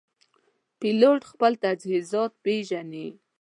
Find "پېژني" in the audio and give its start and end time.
2.43-3.07